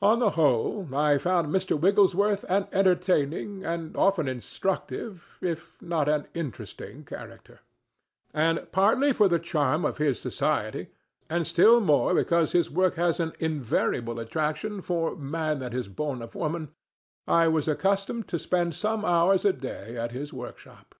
On 0.00 0.20
the 0.20 0.30
whole, 0.38 0.88
I 0.94 1.18
found 1.18 1.48
Mr. 1.48 1.76
Wigglesworth 1.76 2.44
an 2.48 2.68
entertaining, 2.72 3.64
and 3.64 3.96
often 3.96 4.28
instructive, 4.28 5.36
if 5.40 5.74
not 5.82 6.08
an 6.08 6.28
interesting, 6.32 7.02
character; 7.04 7.58
and, 8.32 8.68
partly 8.70 9.12
for 9.12 9.26
the 9.26 9.40
charm 9.40 9.84
of 9.84 9.98
his 9.98 10.20
society, 10.20 10.90
and 11.28 11.44
still 11.44 11.80
more 11.80 12.14
because 12.14 12.52
his 12.52 12.70
work 12.70 12.94
has 12.94 13.18
an 13.18 13.32
invariable 13.40 14.20
attraction 14.20 14.80
for 14.80 15.16
"man 15.16 15.58
that 15.58 15.74
is 15.74 15.88
born 15.88 16.22
of 16.22 16.36
woman," 16.36 16.68
I 17.26 17.48
was 17.48 17.66
accustomed 17.66 18.28
to 18.28 18.38
spend 18.38 18.76
some 18.76 19.04
hours 19.04 19.44
a 19.44 19.52
day 19.52 19.96
at 19.96 20.12
his 20.12 20.32
workshop. 20.32 20.94